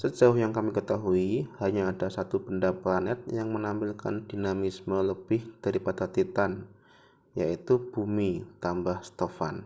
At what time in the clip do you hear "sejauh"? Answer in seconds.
0.00-0.32